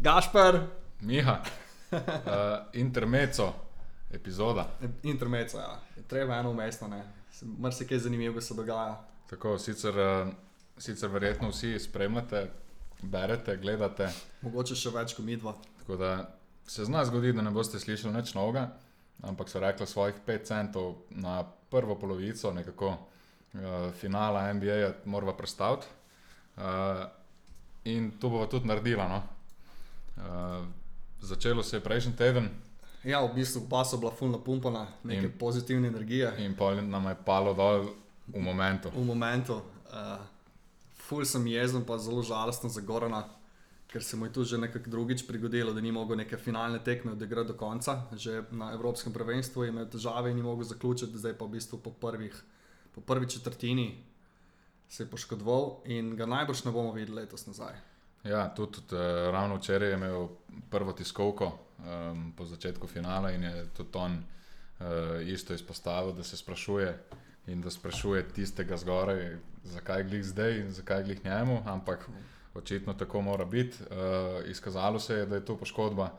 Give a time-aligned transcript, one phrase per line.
[0.00, 0.66] Gašpar,
[1.00, 1.42] Miha,
[1.92, 2.00] uh,
[2.72, 3.54] intermeco,
[4.10, 4.68] epizoda.
[5.02, 5.80] intermeco, ja.
[6.08, 7.04] treba eno umestno, ne.
[7.58, 9.04] Mrzikaj zanimivega se dogaja.
[9.30, 10.28] Tako, sicer, uh,
[10.78, 12.46] sicer verjetno vsi spremljate,
[13.02, 14.08] berete, gledate.
[14.40, 15.52] Mogoče še več kot midva.
[15.82, 16.12] Tako da
[16.66, 18.70] se zna zgoditi, da ne boste slišali nič novega,
[19.20, 25.92] ampak so rekli svojih 5 centov na prvo polovico, nekako uh, finala NBA, moramo predstaviti.
[26.56, 27.04] Uh,
[27.84, 29.04] in to bomo tudi naredili.
[29.04, 29.20] No?
[30.16, 30.66] Uh,
[31.20, 32.50] začelo se je prejšnji teden
[33.04, 37.08] Ja, v bistvu pa so bila fulna pumpana, neke In- pozitivne energije in pol nam
[37.08, 37.88] je palo dol
[38.28, 38.90] v momentu.
[38.92, 39.62] v momentu.
[39.88, 40.20] Uh,
[40.92, 43.24] ful sem jezen, pa zelo žalosten za Gorana,
[43.88, 47.12] ker se mu je tu že nekako drugič prigodilo, da ni mogel neke finalne tekme
[47.12, 48.04] odigrati do konca.
[48.12, 51.78] Že na Evropskem prvenstvu je imel težave in ni mogel zaključiti, zdaj pa v bistvu
[51.80, 52.36] po, prvih,
[52.94, 53.96] po prvi četrtini
[54.88, 57.89] se je poškodoval in ga najbrž ne bomo videli letos nazaj.
[58.24, 60.28] Ja, tudi, tudi uh, ravno včeraj je imel
[60.70, 64.12] prvo tiskovko um, po začetku finala in je tudi on
[64.80, 64.86] uh,
[65.26, 66.98] isto izpostavil, da se sprašuje
[67.46, 72.08] in da sprašuje tistega zgoraj, zakaj glih zdaj in zakaj glih njemu, ampak
[72.54, 73.76] očitno tako mora biti.
[73.82, 76.12] Uh, izkazalo se je, da je to poškodba,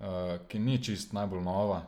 [0.00, 0.06] uh,
[0.48, 1.82] ki ni čist najbolj nova,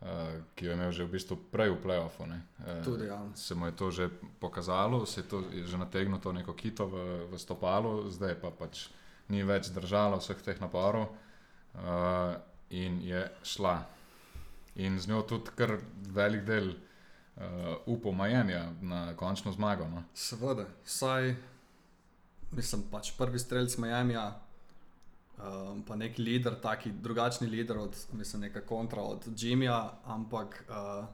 [0.00, 0.08] uh,
[0.54, 2.26] ki jo je imel že v bistvu prej v playoffu.
[2.26, 2.42] ne.
[2.58, 3.20] Uh, Tudi, ja.
[3.34, 6.86] se mu je to že pokazalo, se je to je že nategnilo to neko kito
[6.86, 8.88] v, v stopalu, zdaj pa pač
[9.28, 11.08] ni več držalo vseh teh naporov
[11.74, 12.34] uh,
[12.70, 13.86] in je šla.
[14.76, 19.86] In z njo tudi kar velik del uh, upov Majenja na končno zmago.
[19.88, 20.02] No?
[20.14, 21.34] Seveda, saj
[22.50, 24.32] mislim, pač prvi strelc Miamija,
[25.42, 31.06] um, pa neki lider, taki drugačni lider od, mislim, neka kontra od Jimmyja, ampak uh,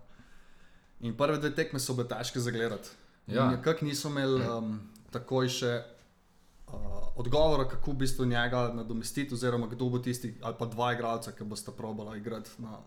[1.01, 2.89] in prve dve tekme so bile težke za gledati.
[3.27, 3.51] Ja.
[3.51, 9.89] Nekako niso imeli um, takoj še uh, odgovora, kako v bistvu njega nadomestiti, oziroma kdo
[9.89, 12.79] bo tisti, ali pa dva igralca, ki bosta probala igrati na.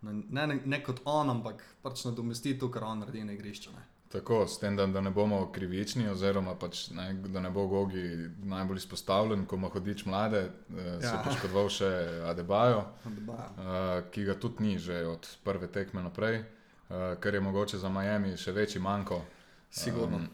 [0.00, 3.72] na ne, ne, ne kot on, ampak pač nadomestiti to, kar on naredi na igrišču.
[3.76, 3.89] Ne.
[4.10, 8.02] Tako, s tem, da, da ne bomo krivični, oziroma pač, ne, da ne bo Gogi
[8.42, 10.50] najbolj izpostavljen, ko ima hodič mlade, eh,
[11.00, 11.22] se je Ja.
[11.24, 11.90] poškodoval še
[12.26, 12.80] Adebajo.
[13.06, 13.46] Odbaja.
[13.50, 17.88] uh, ki ga tudi ni že od prve tekme naprej, uh, kar je mogoče za
[17.88, 19.20] Miami še večji manjko.
[19.70, 20.16] Sigurno.
[20.16, 20.28] Um,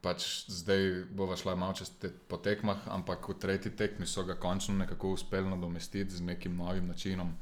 [0.00, 4.34] pač zdaj bova šla malo čez te po tekmah, ampak v tretji tekmi so ga
[4.34, 7.34] končno nekako uspeli nadomestiti z nekim novim načinom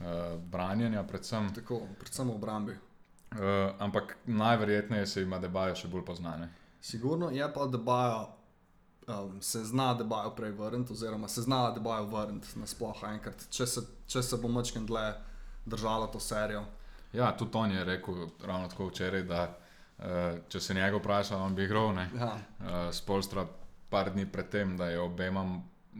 [0.00, 0.06] uh,
[0.44, 1.54] branjenja, predvsem.
[1.54, 2.76] Tako, predvsem v obrambi.
[3.32, 6.50] Uh, ampak najverjetneje se jim Adebajo še bolj poznane.
[6.84, 8.26] Sigurno je pa, da bajo,
[9.08, 13.46] um, se zna, da bajo prej vrniti, oziroma se zna, da bajo vrniti nasploh enkrat,
[13.50, 15.14] če se, če se bo močkend dlje
[15.64, 16.64] držala to serijo.
[17.12, 20.06] Ja, tudi on je rekel ravno tako včeraj, da uh,
[20.48, 21.94] če se njega vpraša, on bi igral.
[21.96, 22.08] ne.
[22.18, 23.46] Ja, uh, Spolstra
[23.88, 25.46] par dni predtem, da je obema,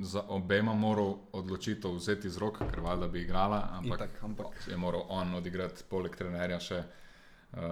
[0.00, 4.76] za obema moral odločitev vzeti iz rok, ker valjda bi igrala, ampak itak, ampak je
[4.76, 6.98] moral on odigrati poleg trenerja še uh,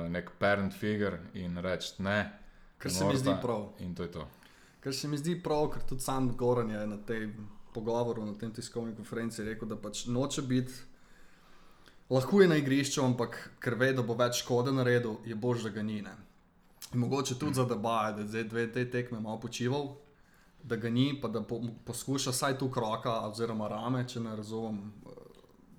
[0.08, 2.18] nek parent figure in reči ne.
[2.78, 3.68] Kar ne se mi zdi prav.
[3.78, 4.28] In to je to.
[4.80, 8.52] Kar se mi zdi prav, ker tudi sam Goran je na tem pogovoru, na tem
[8.52, 10.72] tiskovni konferenci rekel, da pač noče biti.
[12.10, 15.70] Lahko je na igrišču, ampak ker ve, da bo več škode naredil, je bož, da
[15.70, 16.00] ga ni.
[16.02, 16.16] Ne.
[16.92, 19.92] In mogoče tudi za debaje, da je zdaj dve te tekme malo počival,
[20.62, 24.80] da ga ni, pa da po, poskuša vsaj tu kroka, oziroma rame, če ne razumem.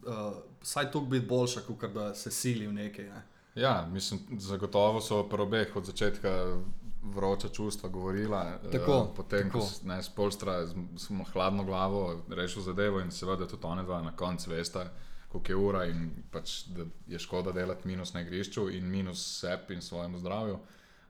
[0.01, 3.09] Uh, vsaj tu biti boljša, kot da se sili v nekaj.
[3.11, 3.25] Ne.
[3.55, 6.57] Ja, mislim, zagotovo so pri obeh od začetka
[7.03, 8.45] vroča čustva govorila.
[8.63, 9.59] eh, Tako, potem, tako.
[9.59, 10.67] ko ne, Spolstra
[10.97, 14.85] smo hladno glavo rešil zadevo in seveda tudi one dva na koncu veste,
[15.29, 19.73] koliko je ura in pač, da je škoda delati minus na igrišču in minus sebi
[19.73, 20.59] in svojemu zdravju.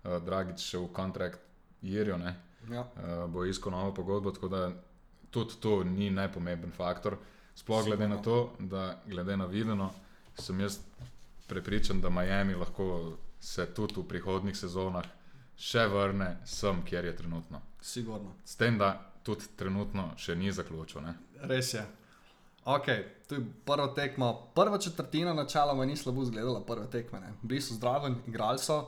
[0.03, 1.40] Uh, Dragič še v kontrakt
[1.81, 2.35] Jirjo, ne,
[2.69, 2.81] Ja.
[2.81, 4.72] uh, bo iskal novo pogodbo, tako da
[5.30, 7.18] tudi to ni najpomemben faktor.
[7.56, 9.91] Sploh glede na to, da glede na videno,
[10.35, 10.80] sem jaz
[11.51, 15.06] prepričan, da Miami lahko se tudi v prihodnih sezonah
[15.62, 17.62] še vrne sem, kjer je trenutno.
[17.81, 18.35] Sigurno.
[18.45, 18.94] S tem, da
[19.25, 21.03] tudi trenutno še ni zaključil.
[21.06, 21.16] Ne?
[21.50, 21.84] Res je.
[22.66, 22.88] Ok,
[23.27, 24.33] to je prva tekma.
[24.56, 27.19] Prva četrtina načeloma ni slabo izgledala, prve tekme.
[27.19, 27.33] ne.
[27.42, 28.83] Bili so zdravi, igrali so.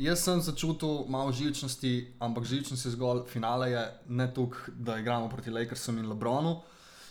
[0.00, 5.28] Jaz sem začutil malo živčnosti, ampak živčnost je zgolj finale, je ne tukaj, da igramo
[5.28, 6.62] proti Lakersom in Lebronu.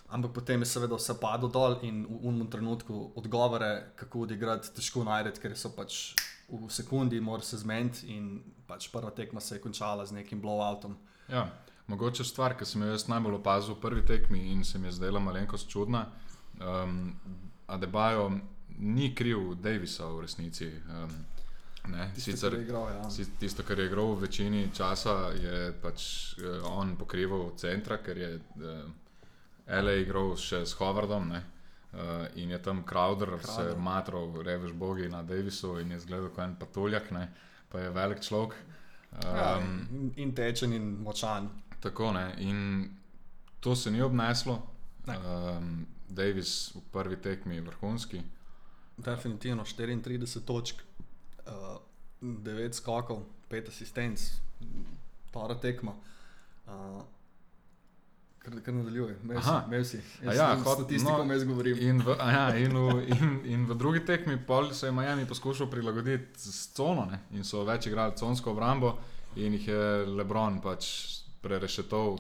[0.10, 5.04] Ampak potem je seveda vse padlo dol in v unem trenutku odgovore, kako odigrati, težko
[5.08, 6.14] najdete, ker so pač
[6.50, 10.96] v sekundi, moraš se zmeniti in pač prva tekma se je končala z nekim blowoutom.
[11.30, 11.48] Ja,
[11.88, 15.00] mogoče stvar, ki sem jo jaz najbolj opazil v prvi tekmi in se mi je
[15.00, 16.06] zdela malenkost čudna.
[16.62, 17.16] Um,
[17.68, 18.32] Adebajo
[18.78, 20.68] ni kriv Davisa v resnici.
[20.68, 21.14] Um,
[21.92, 23.28] ne, Tisto, sicer, kar igral, ja.
[23.40, 26.04] Tisto, kar je igral v večini časa, je pač
[26.38, 28.84] eh, on pokrival centra, ker je eh,
[29.68, 29.96] L.A.
[30.02, 31.30] igral še s Howardom.
[31.30, 31.44] Ne?
[31.94, 33.78] Uh, in je tam Crowder, se Crowder.
[33.78, 37.28] matral, reveš bogi na Davisu in je zgledal kot en patuljak, ne?
[37.70, 38.54] pa je velik človek.
[39.24, 41.50] Ja, Um, in, in tečen in močan.
[41.82, 42.34] Tako ne.
[42.38, 42.90] In
[43.60, 44.58] to se ni obneslo.
[45.06, 45.18] Ne.
[45.18, 48.22] Um, Davis v prvi tekmi je vrhunski.
[48.98, 50.82] Definitivno 34 točk,
[51.48, 51.78] uh,
[52.22, 54.22] 9 skokov, 5 asistenc,
[55.32, 55.94] para tekma.
[56.68, 57.02] Uh,
[58.44, 59.64] kar, kar nadaljuje, Aha.
[59.68, 59.98] imel si.
[60.22, 61.78] A Jaz ja, ja, hot- statistiko no, jaz govorim.
[61.82, 65.70] In v, ja, in, v, in, in v drugi tekmi pol se je Miami poskušal
[65.72, 67.20] prilagoditi s cono ne?
[67.32, 68.98] in so več igrali consko obrambo
[69.36, 70.90] in jih je Lebron pač
[71.42, 72.20] prerešetoval uh,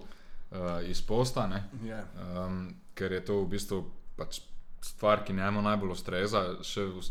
[0.90, 1.64] iz posta, ne?
[1.84, 2.00] Je.
[2.38, 3.84] um, ker je to v bistvu
[4.18, 4.42] pač
[4.84, 6.42] stvar, ki njemu najbolj ustreza.
[6.62, 7.04] Še v,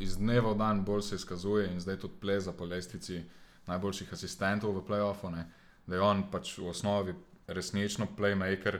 [0.00, 3.20] iz dneva v dan bolj se izkazuje in zdaj tudi pleza po lestvici
[3.68, 5.44] najboljših asistentov v playoffu, ne?
[5.88, 7.14] da je on pač v osnovi
[7.48, 8.78] resnično playmaker.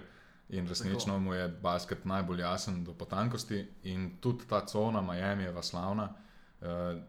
[0.49, 1.21] In resnično Tako.
[1.21, 6.09] mu je basket najbolj jasen do potankosti, in tudi ta cona, Miami, je slavna,
[6.61, 6.67] uh,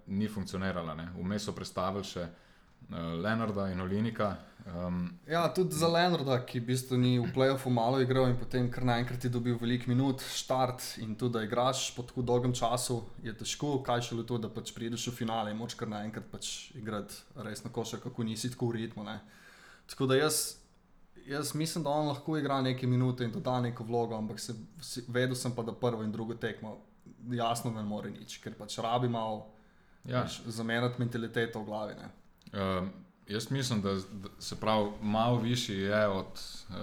[0.07, 0.93] ni funkcionirala.
[0.93, 1.07] ne.
[1.15, 4.35] Vmes so predstavili še uh, Leonarda in Olinika.
[4.87, 8.69] Um, Ja, tudi za Leonarda, ki v bistvu ni v playoffu malo igral in potem
[8.71, 13.03] kar naenkrat je dobil veliko minut, štart in tudi da igraš po tako dolgem času,
[13.23, 16.71] je težko, kaj šele to, da pač prideš v finale in moč kar naenkrat pač
[16.75, 19.05] igrati res na košar, kako nisi tako v ritmu.
[19.05, 19.19] Ne.
[19.89, 20.59] Tako da jaz,
[21.29, 25.03] jaz mislim, da on lahko igra neke minute in doda neko vlogo, ampak se, si,
[25.07, 26.77] vedel sem pa, da prvo in drugo tekmo
[27.29, 29.45] jasno ne more nič, ker pač rabi malo
[30.05, 30.23] ja.
[30.23, 30.27] ja.
[30.45, 31.95] zamenjati mentaliteto v glavi.
[31.99, 32.09] Ne.
[32.53, 32.87] Uh,
[33.27, 36.75] jaz mislim, da, da se pravi, malo višji je od uh,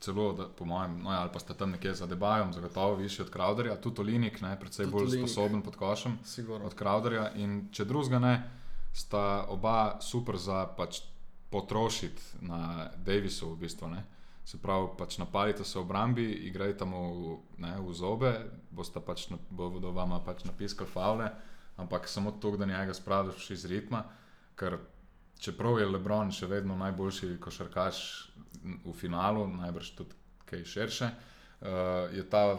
[0.00, 3.24] celo, da, po mojem, no, ja, ali pa sta tam nekje za debajom, zagotovo višji
[3.24, 5.28] od Crowderja, tudi Olinik, ne, predvsej bolj Olinik.
[5.28, 6.66] sposoben pod košem Sigurno.
[6.66, 7.30] od Crowderja.
[7.34, 8.34] In če drugega ne,
[8.92, 11.02] sta oba super za pač
[11.50, 13.88] potrošiti na Davisu, v bistvu.
[13.88, 14.04] Ne.
[14.44, 18.30] Se pravi, pač napalite se v obrambi, igrajte mu ne, v zobe,
[18.70, 21.30] boste pač, na- bodo vama pač napiskali faule,
[21.76, 24.04] ampak samo to, da njega spraviš iz ritma,
[24.54, 24.78] ker
[25.38, 27.98] čeprav je Lebron še vedno najboljši košarkaš
[28.84, 30.14] v finalu, najbrž tudi
[30.46, 32.58] kaj širše, uh, je ta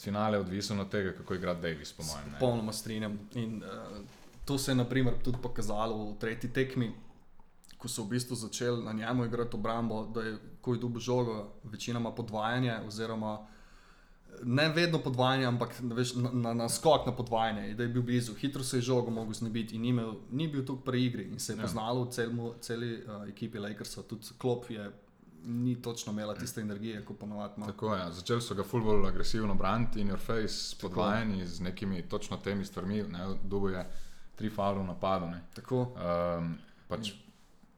[0.00, 2.28] finale odvisen od tega, kako igra Davis, po mojem.
[2.30, 2.38] ne.
[2.38, 3.18] Popolnoma strinjam.
[3.34, 4.04] In uh,
[4.44, 6.92] to se je tudi pokazalo v tretji tekmi,
[7.82, 11.52] ko so v bistvu začeli na njemu igrati obrambo, da je ko je dobil žogo,
[11.64, 13.46] večinoma podvajanje, oziroma
[14.42, 18.34] ne vedno podvajanje, ampak veš, na, na, na skok na podvajanje, da je bil blizu,
[18.34, 21.52] hitro se je žogo mogel znebiti in imel, ni bil tukaj pri igri in se
[21.52, 21.60] je Ja.
[21.60, 21.66] ja.
[21.66, 24.90] poznalo v celmu, celi uh, ekipi Lakersa, tudi klop je.
[25.44, 27.66] Ni točno imela tiste energije, kot ponovadi ima.
[27.66, 28.12] Tako je.
[28.12, 32.64] Začeli so ga ful bolj agresivno braniti in your face, podvajani z nekimi točno temi
[32.64, 33.04] stvarmi.
[33.42, 33.82] Dugo je
[34.36, 35.26] tri faule v napadu.
[35.26, 35.40] Ne.
[35.54, 36.54] Tako, Um,
[36.88, 37.10] pač,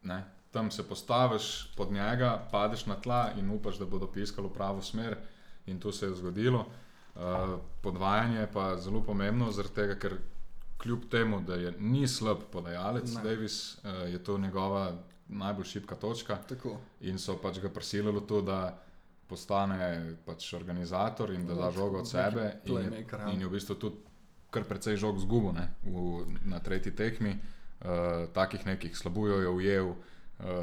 [0.05, 4.53] ne, tam se postaviš pod njega, padeš na tla in upaš, da bodo piskali v
[4.53, 5.17] pravo smer.
[5.67, 6.67] In to se je zgodilo.
[7.15, 10.17] Uh, podvajanje je pa zelo pomembno, zaradi tega, ker
[10.79, 13.23] kljub temu, da je ni slab podajalec, Ne.
[13.23, 14.93] Davis, uh, je to njegova
[15.29, 16.37] najbolj šibka točka.
[16.49, 16.77] tako.
[17.01, 18.79] In so pač ga prisilili v to, da
[19.27, 22.61] postane pač organizator in da da žogo od sebe.
[22.65, 22.93] In
[23.33, 23.97] in je v bistvu tudi
[24.51, 27.35] kar precej žog zgubil ne, v, na tretji tekmi.
[27.85, 27.91] Uh,
[28.33, 29.97] takih nekih slabujo je ujel, uh,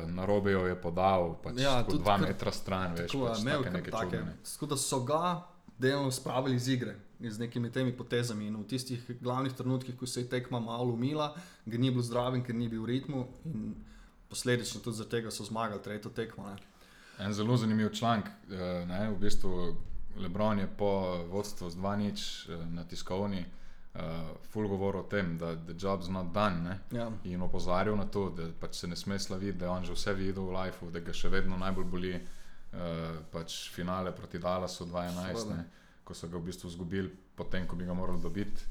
[0.08, 3.42] na robe jo je podal, pač Ja, dva kar- metra stran, veš, Tako, pač je,
[3.42, 4.18] imel take neke take.
[4.18, 4.34] čudne.
[4.44, 5.44] Tako da so ga
[5.78, 8.48] delno spravili iz igre z nekimi temi potezami.
[8.48, 11.36] In v tistih glavnih trenutkih, ko se je tekma malo umila,
[11.66, 13.22] ga ni bil zdraven, ker ni bil v ritmu.
[13.46, 13.76] In
[14.28, 16.48] posledično tudi zaradi tega so zmagali tretjo tekmo.
[16.48, 16.56] Ne.
[17.20, 18.26] En zelo zanimiv članek.
[18.50, 19.76] eh, ne, V bistvu
[20.18, 20.90] Lebron je po
[21.28, 22.12] vodstvu z 2-0
[22.50, 23.46] eh, na tiskovni
[23.96, 24.02] uh,
[24.52, 26.62] full govoril o tem, da the job's not done.
[26.64, 26.80] Ne?
[26.98, 29.94] Ja, In opozarjal na to, da pač se ne sme slaviti, da je on že
[29.94, 34.86] vse videl v lifeu, da ga še vedno najbolj boli uh, pač finale proti Dallasu
[34.86, 35.56] 2011, Seveda.
[35.56, 35.66] ne,
[36.04, 38.64] ko so ga v bistvu izgubili, potem ko bi ga morali dobiti.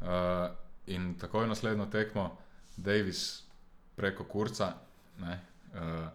[0.00, 0.50] Uh,
[0.86, 2.30] in takoj naslednjo tekmo,
[2.76, 3.42] Davis
[3.96, 4.74] preko kurca.
[5.18, 5.40] Ne,
[5.72, 6.08] uh,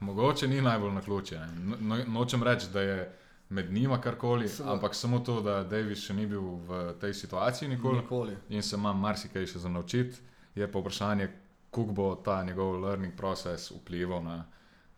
[0.00, 1.38] mogoče ni najbolj na ključe.
[1.58, 3.12] No, no, nočem reči, da je
[3.48, 4.72] med njima karkoli, Seveda.
[4.72, 8.36] ampak samo to, da Davis še ni bil v tej situaciji nikoli nikoli.
[8.48, 10.18] in se imam marsikaj še za naučiti.
[10.54, 11.28] Je pa vprašanje,
[11.70, 14.36] kako bo ta njegov learning proces vplival na,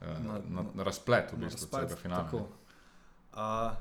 [0.01, 2.25] na, Na- na, na- razplet v Na bistvu razplet, celega finala.
[2.25, 2.49] tako.
[3.35, 3.77] Uh,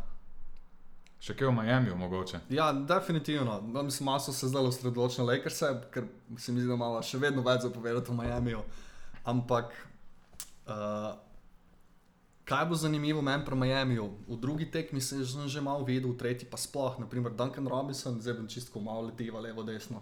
[1.19, 2.39] Še kaj v Miami, mogoče.
[2.49, 3.61] Ja, definitivno.
[3.63, 5.59] No, mislim, malo so se zdaj osredotočili na Lakers,
[5.91, 6.03] ker
[6.37, 8.61] se mi zdi, da ima še vedno več za povedati o Miamiju.
[9.25, 9.73] Ampak,
[10.67, 10.73] uh,
[12.47, 14.07] kaj bo zanimivo meni pri Miamiju?
[14.27, 16.95] V drugi tekmi sem že, že malo videl, v tretji pa sploh.
[16.99, 20.01] Naprimer, Duncan Robinson, zdaj bom čisto malo letiva levo, desno.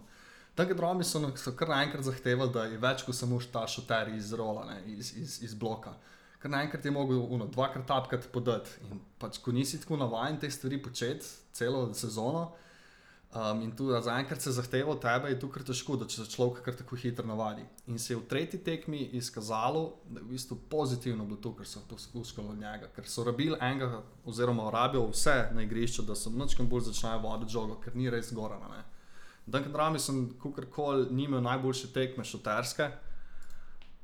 [0.56, 4.66] Duncan Robinson so kar naenkrat zahtevali, da je več kot samo ta šuter iz rola,
[4.70, 5.98] ne, iz, iz, iz bloka.
[6.40, 8.70] Ker naenkrat je mogel uno, dvakrat tapkati podati.
[8.86, 12.52] In pač, ko nisi tako navaden te stvari početi celo sezono,
[13.36, 16.64] um, in tu zaenkrat se zahteva od tebe, je tukaj težko, da če se človek
[16.64, 17.66] kar tako hitro navadi.
[17.88, 21.68] In se je v tretji tekmi izkazalo, da je v bistvu pozitivno bilo to, kar
[21.68, 26.30] so poskušali od njega, ker so rabili enega, oziroma rabijo vse na igrišču, da so
[26.30, 28.72] nočem bolj začnejo voditi žogo, ker ni res gorana.
[28.72, 28.84] Ne.
[29.46, 32.90] Duncan sem kakorkoli ni imel najboljše tekme šuterske.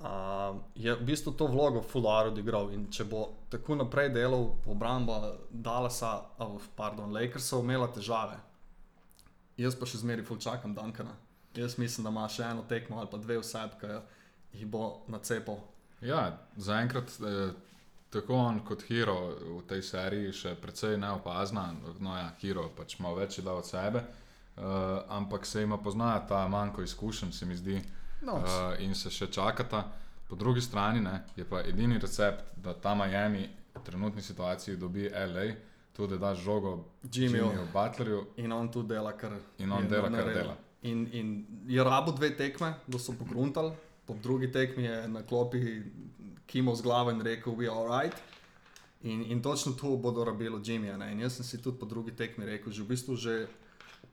[0.02, 5.36] Uh, je v bistvu to vlogo Fuller odigral in če bo tako naprej delal obramba
[5.52, 8.40] Dallasa, uh, pardon, Lakersov, imela težave.
[9.58, 11.16] Jaz pa še zmeraj fulčakam Duncana.
[11.56, 13.92] Jaz mislim, da ima še eno tekmo ali pa dve vseb, ki
[14.60, 15.60] jih bo nacepal.
[16.02, 17.52] Ja, zaenkrat eh,
[18.12, 19.18] tako on kot Hero
[19.60, 21.70] v tej seriji še precej neopazna.
[22.00, 26.44] No, ja, Hero pač malo več dal od sebe, uh, ampak se ima poznajo ta
[26.52, 27.80] manjko izkušenj, se mi zdi,
[28.22, 29.86] No, uh, in se še čakata.
[30.30, 35.10] Po drugi strani ne, je pa edini recept, da ta Miami v trenutni situaciji dobi
[35.10, 35.48] LA,
[35.94, 37.44] tudi da daš žogo Jimmyju.
[37.44, 40.58] Jimmyju Butlerju In on tu dela, kar in on dela, kar dela.
[40.82, 43.72] In, in je rabo dve tekme, da so pogruntali,
[44.06, 45.82] po drugi tekmi je na klopi
[46.46, 48.18] kimal z glavo in rekel, we are right.
[49.04, 50.98] In, in točno to bodo rabili od Jimmyja.
[50.98, 51.12] ne.
[51.12, 53.48] In jaz sem si tudi po drugi tekmi rekel, že v bistvu že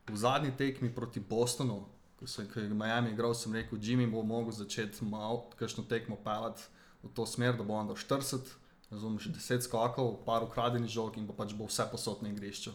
[0.09, 1.85] v zadnji tekmi proti Bostonu,
[2.19, 6.17] ko sem ko je Miami igral, sem rekel, Jimmy bo mogel začeti malo, kakšno tekmo
[6.17, 6.63] pelati
[7.03, 8.43] v to smer, da bo on do 40,
[8.91, 12.73] razumeš, 10 skakov, par ukradenih žog in pa pač bo vse posod na igrišču.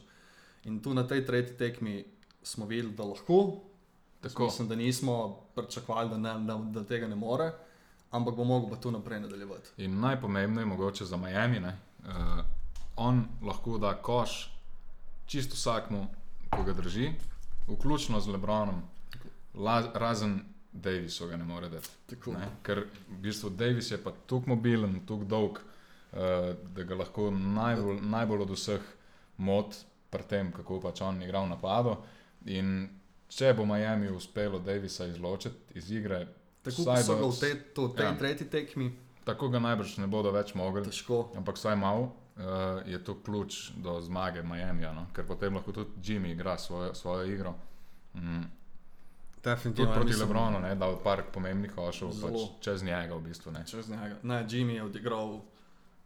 [0.64, 2.04] In tu na tej tretji tekmi
[2.44, 3.60] smo videli, da lahko.
[4.22, 4.46] Tako.
[4.46, 7.52] Mislim, da nismo pričakovali, da, ne, da, da tega ne more,
[8.12, 9.70] ampak bo mogel pa tu naprej nadaljevati.
[9.78, 11.78] In najpomembnejše, mogoče za Miami, ne,
[12.08, 12.40] uh,
[12.96, 14.54] on lahko da koš
[15.26, 16.08] čisto vsakmu,
[16.50, 17.12] ko ga drži,
[17.68, 18.82] vključno z Lebronom,
[19.54, 20.40] la, razen
[20.74, 21.90] Davisu ga ne more dati.
[22.28, 22.48] Ne?
[22.64, 25.60] Ker v bistvu Davis je pa tako mobilen, tako dolg,
[26.14, 28.82] da ga lahko najbolj, najbolj od vseh
[29.38, 29.76] mot
[30.10, 31.98] pri tem, kako pač on igra v napadu.
[32.46, 32.90] In
[33.28, 36.28] če bo Miami uspelo Davisa izločiti iz igre,
[36.64, 38.12] Tako kot so ga v tej, to, tej ja.
[38.12, 38.18] ja.
[38.18, 38.92] tretji tekmi,
[39.28, 40.86] tako ga najbrž ne bodo več mogli.
[40.86, 41.34] težko.
[41.36, 45.08] Ampak vsaj malo uh, je to ključ do zmage Miami, no?
[45.16, 47.56] ker potem lahko tudi Jimmy igra svojo, svojo igro.
[48.16, 48.44] Mm.
[49.44, 49.94] Tudi Definitivno.
[49.94, 53.52] proti Lebronu, da je par pomembnih košov pač čez njega v bistvu.
[53.52, 53.66] Ne.
[53.68, 54.16] Čez njega.
[54.24, 55.42] Ne, Jimmy je odigral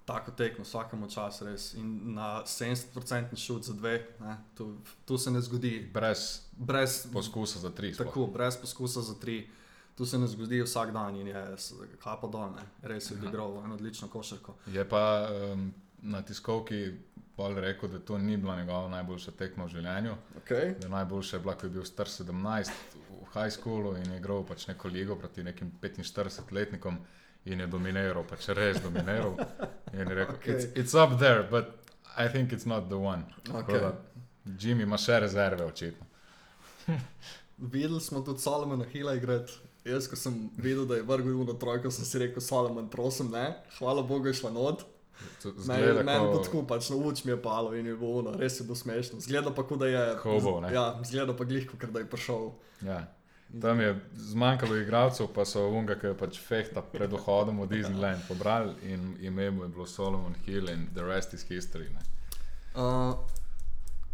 [0.07, 1.73] tako tekmo vsakemu času, res.
[1.75, 5.89] In na 70% šut za dve, ne, tu, tu se ne zgodi.
[5.93, 7.93] Brez Brez, poskusa za tri.
[7.93, 8.07] sploh.
[8.07, 9.49] tako, brez poskusa za tri.
[9.97, 11.55] Tu se ne zgodi vsak dan in je
[12.03, 12.63] kapo dol, ne.
[12.81, 14.55] res je odigral eno odlično košarko.
[14.67, 16.93] Je pa um, na tiskovki
[17.37, 20.15] bolj rekel, da to ni bila njegova najboljša tekma v življenju.
[20.41, 20.79] Okay.
[20.79, 22.71] Da najboljša je bila, ko je bil star 17
[23.09, 26.97] v high schoolu in je igral pač neko ligo proti nekim 45-letnikom
[27.45, 29.35] in je dominiral, pač res dominiral.
[29.93, 30.53] In je rekel, okay.
[30.55, 31.65] it's, it's up there, but
[32.17, 33.23] I think it's not the one.
[33.53, 33.79] Okay.
[33.79, 33.93] da
[34.59, 36.05] Jimmy ima še rezerve, očitno.
[37.73, 39.53] Videli smo tudi Solomona Hila igrati.
[39.87, 43.53] Jaz, ko sem videl, da je vrgel v trojko, sem si rekel, Solomon, prosim, ne,
[43.77, 44.83] hvala Bogu, je šla not.
[45.65, 48.59] Meni men bo tako, pač na uč mi je palo in je bilo ono, res
[48.59, 49.21] je bilo smešno.
[49.23, 50.03] Zgleda pa, da je.
[50.21, 50.73] Hobo, ne?
[50.73, 52.51] Ja, zgleda pa glihko, ker da je prišel.
[52.85, 52.99] Ja.
[53.61, 58.27] Tam je zmanjkalo igralcev, pa so unga, ki je pač fehta pred vhodom v Disneyland
[58.27, 61.87] pobrali in ime mu je bilo Solomon Hill in the rest is history.
[61.93, 62.03] Ne.
[62.75, 63.15] Uh,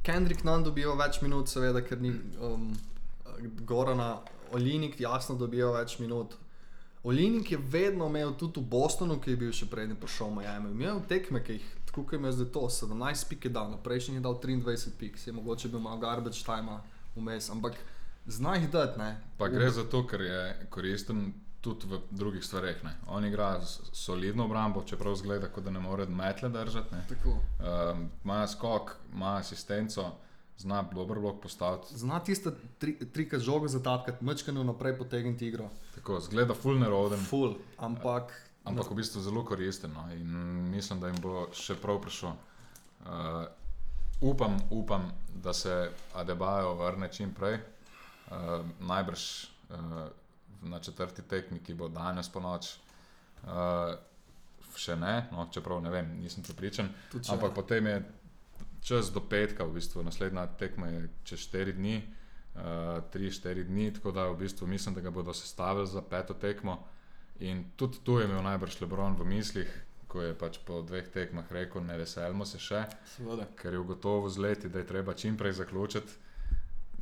[0.04, 2.70] Kendrick Nunn dobiva več minut, seveda, ker ni um,
[3.66, 4.22] Gorana,
[4.54, 6.38] Olinik jasno dobiva več minut.
[7.04, 10.72] Olinik je vedno imel tudi v Bostonu, ki je bil še prednji prišel v Miami.
[10.78, 14.22] Imel tekme, ki jih, tako kot imel zdaj to, 17 pik je dal, na prejšnji
[14.22, 16.78] je dal 23 pik, se je mogoče bil malo garbage time
[17.18, 17.82] vmes, ampak
[18.26, 19.18] zna jih dati, ne.
[19.38, 22.84] Pa gre za to, ker je koristen tudi v drugih stvareh.
[22.84, 22.96] Ne.
[23.08, 23.62] On igra
[23.92, 26.96] solidno obrambo, čeprav zgleda, kot da ne more metle držati.
[26.96, 27.06] ne.
[27.10, 27.30] Tako.
[27.30, 30.12] Um, Ima skok, ima asistenco,
[30.58, 31.98] zna dober blok postaviti.
[31.98, 35.70] Zna tiste tri, trikrat žogo zatapkati, mečkano naprej potegniti igro.
[35.96, 38.32] Tako, zgleda full neroden, Full, ampak.
[38.64, 39.92] ampak v bistvu zelo koristen.
[39.94, 40.08] No.
[40.14, 40.28] In
[40.72, 42.30] mislim, da jim bo še prav prišel.
[42.30, 43.46] Uh,
[44.22, 47.60] upam, upam, da se Adebayo vrne čim prej.
[48.34, 49.24] Uh, najbrž
[49.70, 50.10] uh,
[50.64, 52.74] na četrti tekmi, ki bo danes po noč.
[53.44, 53.94] Uh,
[54.78, 56.90] še ne, no, čeprav ne vem, nisem pripričan.
[57.30, 57.98] Ampak potem je
[58.82, 62.02] čas do petka, v bistvu naslednja tekma je čez 4 dni,
[63.14, 66.80] 3-4 dni, tako da v bistvu mislim, da ga bodo sestavili za peto tekmo.
[67.40, 69.70] In tudi tu je imel najbrž Lebron v mislih,
[70.08, 72.84] ko je pač po dveh tekmah rekel: Ne veselimo se še,
[73.16, 73.48] Seveda.
[73.58, 76.33] ker je ugotovil z leti, da je treba čim prej zaključiti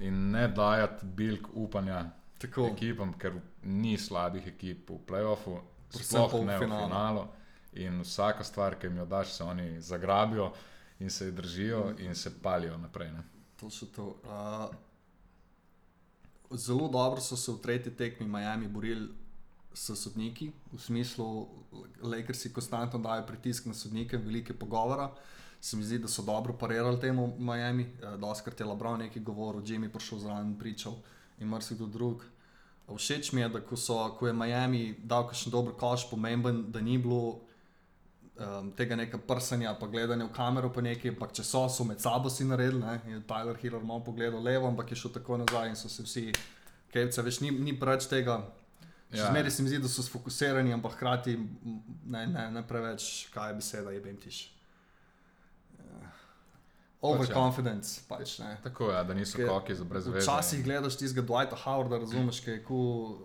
[0.01, 2.09] in ne dajati bilk upanja
[2.41, 2.71] Tako.
[2.73, 6.87] ekipam, ker ni slabih ekip v playoffu, sploh ne v finalu.
[6.87, 7.27] finalu.
[7.73, 10.51] In vsaka stvar, ki jim jo daš, se oni zagrabijo
[10.99, 13.11] in se jih držijo in se palijo naprej.
[13.11, 13.23] Ne?
[13.59, 14.07] To so to.
[14.25, 14.75] Uh,
[16.57, 19.07] zelo dobro so se v tretji tekmi Miami borili
[19.73, 21.47] s sodniki, v smislu,
[22.03, 25.11] da si konstantno dajo pritisk na sodnike, velike pogovora.
[25.61, 29.61] Se mi zdi, da so dobro parirali temu Miami, uh, doskrat je Labral nekaj govoril,
[29.61, 30.95] Jimmy prišel zraven, pričal
[31.39, 32.23] in marsikdo drug.
[32.95, 36.81] Všeč mi je, da ko, so, ko je Miami dal še dober koš, pomemben, da
[36.81, 37.39] ni bilo
[38.35, 42.01] um, tega nekega prsanja, pa gledanja v kamero, pa nekaj, pa če so, so med
[42.01, 42.81] sabo si naredili.
[42.81, 42.97] Ne?
[43.07, 46.25] Je Tyler Hiller malo pogledal levo, ampak je šel tako nazaj in so se vsi,
[46.91, 48.41] kejce, več ni, ni preveč tega.
[49.11, 49.27] Ja.
[49.27, 51.35] Zmeraj se mi zdi, da so sfokusirani, ampak hkrati
[52.05, 54.45] ne, ne, ne preveč, kaj je beseda, je bem tiš.
[57.01, 58.01] Overconfidence.
[58.07, 58.55] Pač, ja.
[58.63, 60.21] Tako je, da niso koki za brezvezje.
[60.21, 63.17] Včasih gledaš tistega Dwighta Howarda, razumeš, kaj je cool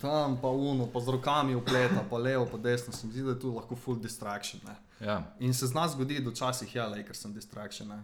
[0.00, 3.30] tam pa uno, pa z rokami upleta, pa levo, pa desno, se mi zdi, da
[3.30, 4.60] je tu lahko full distraction.
[5.00, 5.22] Ja.
[5.40, 7.88] In se z nas zgodi, da včasih ja, le, ker sem distraction.
[7.88, 8.02] Ne?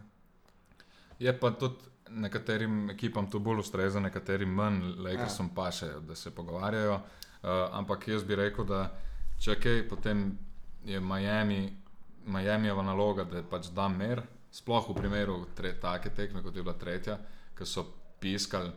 [1.18, 5.48] Je pa tudi nekaterim ekipam to bolj ustreza, nekaterim manj, le, ker ja.
[5.54, 7.00] pa še, da se pogovarjajo.
[7.40, 8.90] Uh, ampak jaz bi rekel, da
[9.40, 10.26] če kaj, potem
[10.84, 11.62] je Miami,
[12.26, 14.20] Miamiova naloga, da pač da mer,
[14.52, 17.16] sploh v primeru take tekme, kot je bila tretja,
[17.56, 17.86] ki so
[18.20, 18.70] piskali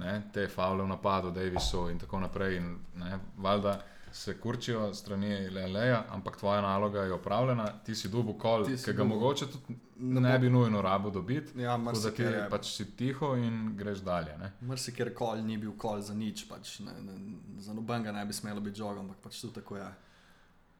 [0.00, 2.56] ne, te faule v napadu, Davisu in tako naprej.
[2.56, 3.74] In, ne, valjda
[4.12, 9.04] se kurčijo strani Leja, ampak tvoja naloga je opravljena, ti si dubu kol, ki ga
[9.04, 11.60] mogoče tudi ne bi nujno rabo dobiti.
[11.60, 14.36] Ja, Zato je pač si tiho in greš dalje.
[14.62, 17.16] Mrsi, ker kol ni bil kol za nič, pač, ne, ne,
[17.58, 19.90] za nobenega ne bi smelo biti žog, ampak pač tu tako je.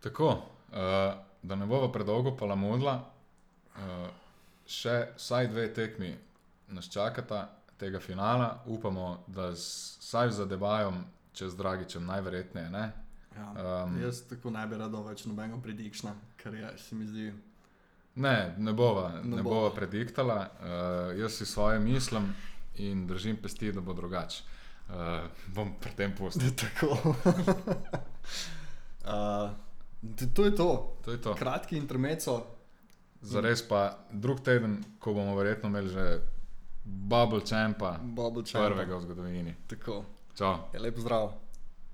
[0.00, 0.30] Tako,
[0.72, 2.96] uh, da ne bova predolgo pa la modla,
[3.76, 4.08] uh,
[4.66, 6.14] še vsaj dve tekmi
[6.70, 7.48] nas čakata,
[7.80, 12.70] tega finala, upamo, da vsaj za debajom, čez Dragičem, najverjetneje.
[12.70, 12.90] Ne?
[13.36, 17.30] Ja, um, jaz tako ne bi rad več nobenega predikšna, ker je, se mi zdi.
[18.20, 22.32] Ne, ne bova, ne ne bova prediktala, uh, jaz si svoje mislim
[22.82, 24.42] in držim pesti, da bo drugače.
[24.90, 26.50] Uh, bom pri tem pustil.
[26.62, 26.88] Tako.
[29.06, 29.50] uh,
[30.34, 30.96] to, je to.
[31.04, 31.34] to je to.
[31.38, 32.40] Kratki intermezzo.
[33.22, 36.20] Zares pa drug teden, ko bomo verjetno imeli že
[36.84, 38.68] Bubble Champa, Bubble Champa.
[38.68, 39.54] prvega v zgodovini.
[39.68, 40.04] Tako.
[40.34, 40.56] Čau.
[40.72, 41.32] Je lep zdrav.